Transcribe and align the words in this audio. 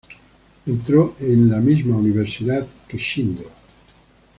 Entró 0.65 1.15
en 1.19 1.63
misma 1.63 1.95
universidad 1.95 2.65
que 2.87 2.97
Shindo. 2.97 3.45